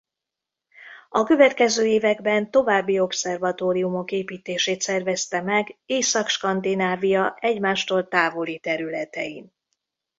A 1.09 1.23
következő 1.23 1.85
években 1.85 2.51
további 2.51 2.99
obszervatóriumok 2.99 4.11
építését 4.11 4.81
szervezte 4.81 5.41
meg 5.41 5.77
Észak-Skandinávia 5.85 7.37
egymástól 7.39 8.07
távoli 8.07 8.59
területein. 8.59 9.53